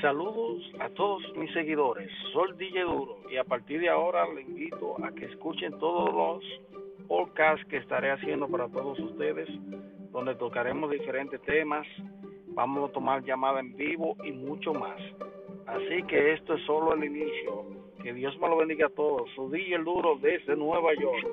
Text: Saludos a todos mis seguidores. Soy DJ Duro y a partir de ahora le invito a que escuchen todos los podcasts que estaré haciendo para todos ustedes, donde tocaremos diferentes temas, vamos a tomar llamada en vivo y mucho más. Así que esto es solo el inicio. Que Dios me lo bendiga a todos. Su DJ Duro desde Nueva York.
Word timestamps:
Saludos 0.00 0.62
a 0.78 0.88
todos 0.88 1.22
mis 1.36 1.52
seguidores. 1.52 2.10
Soy 2.32 2.52
DJ 2.56 2.84
Duro 2.84 3.18
y 3.30 3.36
a 3.36 3.44
partir 3.44 3.80
de 3.80 3.90
ahora 3.90 4.26
le 4.32 4.40
invito 4.42 4.96
a 5.04 5.12
que 5.12 5.26
escuchen 5.26 5.78
todos 5.78 6.14
los 6.14 6.42
podcasts 7.06 7.66
que 7.66 7.76
estaré 7.76 8.10
haciendo 8.10 8.48
para 8.48 8.66
todos 8.68 8.98
ustedes, 8.98 9.46
donde 10.10 10.34
tocaremos 10.36 10.90
diferentes 10.90 11.42
temas, 11.42 11.86
vamos 12.54 12.88
a 12.88 12.92
tomar 12.94 13.22
llamada 13.24 13.60
en 13.60 13.76
vivo 13.76 14.16
y 14.24 14.32
mucho 14.32 14.72
más. 14.72 14.98
Así 15.66 16.02
que 16.08 16.32
esto 16.32 16.54
es 16.54 16.62
solo 16.64 16.94
el 16.94 17.04
inicio. 17.04 17.66
Que 18.02 18.14
Dios 18.14 18.38
me 18.40 18.48
lo 18.48 18.56
bendiga 18.56 18.86
a 18.86 18.90
todos. 18.90 19.28
Su 19.34 19.50
DJ 19.50 19.78
Duro 19.84 20.16
desde 20.22 20.56
Nueva 20.56 20.94
York. 20.94 21.28